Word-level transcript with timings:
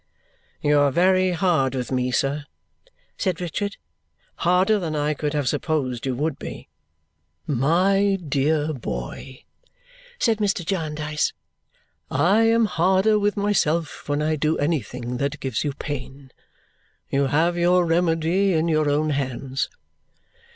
"You 0.63 0.79
are 0.79 0.89
very 0.91 1.29
hard 1.29 1.75
with 1.75 1.91
me, 1.91 2.09
sir," 2.09 2.45
said 3.19 3.39
Richard. 3.39 3.77
"Harder 4.37 4.79
than 4.79 4.95
I 4.95 5.13
could 5.13 5.35
have 5.35 5.47
supposed 5.47 6.07
you 6.07 6.15
would 6.15 6.39
be." 6.39 6.69
"My 7.45 8.17
dear 8.27 8.73
boy," 8.73 9.43
said 10.17 10.39
Mr. 10.39 10.65
Jarndyce, 10.65 11.33
"I 12.09 12.45
am 12.45 12.65
harder 12.65 13.19
with 13.19 13.37
myself 13.37 14.09
when 14.09 14.23
I 14.23 14.37
do 14.37 14.57
anything 14.57 15.17
that 15.17 15.39
gives 15.39 15.63
you 15.63 15.71
pain. 15.73 16.31
You 17.11 17.27
have 17.27 17.55
your 17.55 17.85
remedy 17.85 18.53
in 18.53 18.67
your 18.67 18.89
own 18.89 19.11
hands. 19.11 19.69